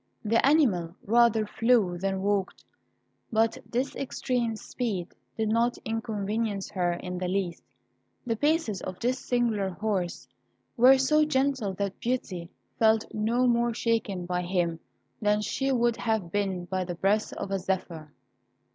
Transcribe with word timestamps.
The 0.25 0.43
animal 0.43 0.95
rather 1.05 1.45
flew 1.45 1.95
than 1.95 2.23
walked. 2.23 2.65
But 3.31 3.59
this 3.69 3.95
extreme 3.95 4.55
speed 4.55 5.09
did 5.37 5.49
not 5.49 5.77
inconvenience 5.85 6.71
her 6.71 6.93
in 6.93 7.19
the 7.19 7.27
least; 7.27 7.61
the 8.25 8.35
paces 8.35 8.81
of 8.81 8.99
this 8.99 9.19
singular 9.19 9.69
horse 9.69 10.27
were 10.75 10.97
so 10.97 11.23
gentle 11.23 11.75
that 11.75 11.99
Beauty 11.99 12.49
felt 12.79 13.13
no 13.13 13.45
more 13.45 13.75
shaken 13.75 14.25
by 14.25 14.41
him 14.41 14.79
than 15.21 15.39
she 15.39 15.71
would 15.71 15.97
have 15.97 16.31
been 16.31 16.65
by 16.65 16.83
the 16.83 16.95
breath 16.95 17.31
of 17.33 17.51
a 17.51 17.59
zephyr. 17.59 18.11